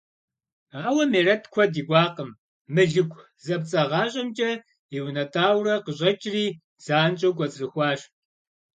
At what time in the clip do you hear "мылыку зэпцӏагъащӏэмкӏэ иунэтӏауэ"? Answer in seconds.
2.73-5.75